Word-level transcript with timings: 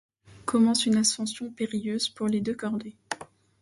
Commence 0.45 0.87
une 0.87 0.95
ascension 0.95 1.51
périlleuse 1.51 2.09
pour 2.09 2.27
les 2.27 2.41
deux 2.41 2.55
cordées. 2.55 2.97